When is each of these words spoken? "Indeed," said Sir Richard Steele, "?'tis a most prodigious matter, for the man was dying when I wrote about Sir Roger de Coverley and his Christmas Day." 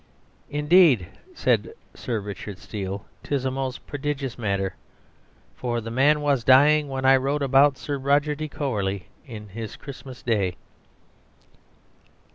"Indeed," 0.49 1.09
said 1.35 1.73
Sir 1.93 2.19
Richard 2.19 2.57
Steele, 2.57 3.05
"?'tis 3.21 3.45
a 3.45 3.51
most 3.51 3.85
prodigious 3.85 4.35
matter, 4.35 4.73
for 5.55 5.79
the 5.79 5.91
man 5.91 6.21
was 6.21 6.43
dying 6.43 6.89
when 6.89 7.05
I 7.05 7.15
wrote 7.17 7.43
about 7.43 7.77
Sir 7.77 7.99
Roger 7.99 8.33
de 8.33 8.47
Coverley 8.47 9.09
and 9.27 9.51
his 9.51 9.75
Christmas 9.75 10.23
Day." 10.23 10.55